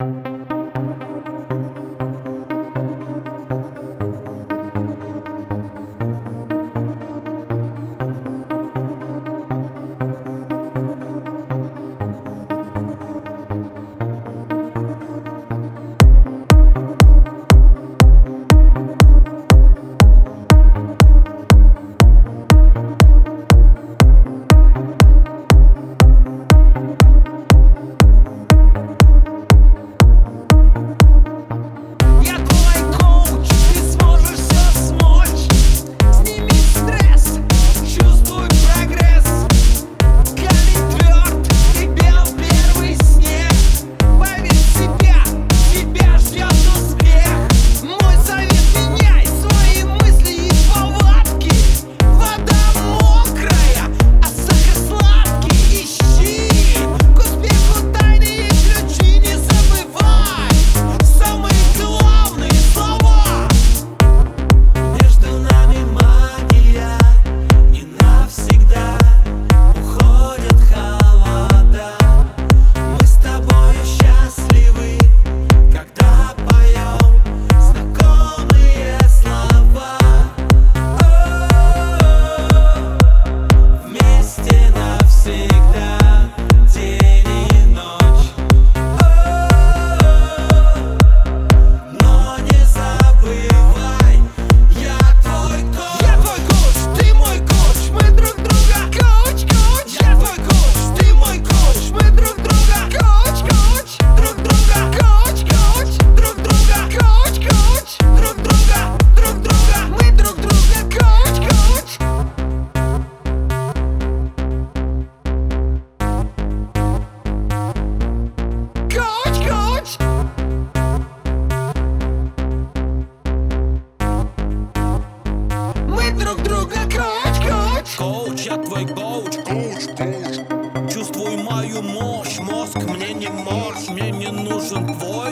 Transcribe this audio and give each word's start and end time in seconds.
you 0.00 0.27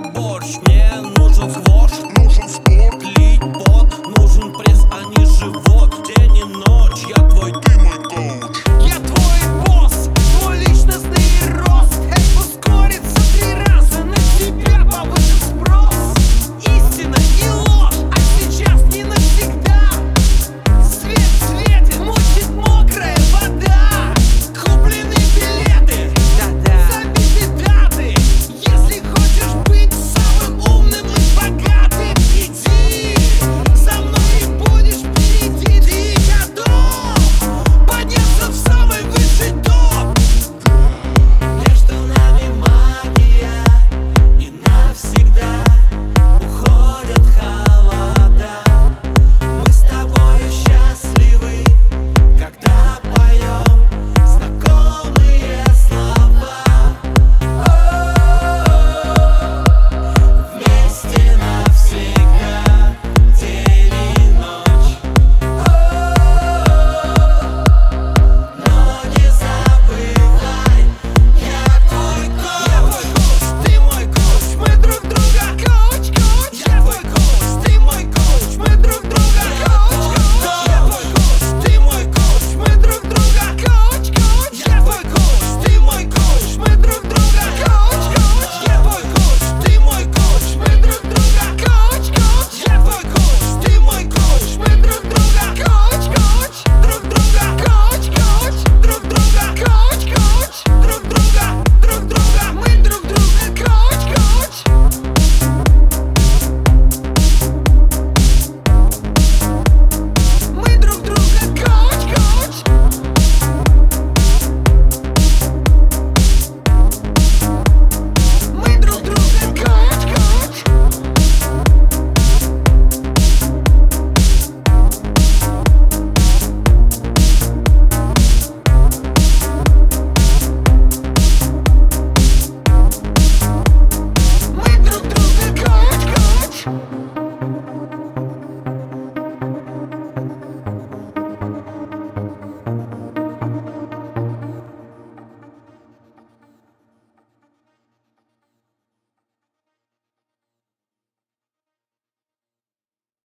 борщ, 0.00 0.56
мне 0.66 0.90
нужен 1.16 1.50
свой 1.50 1.83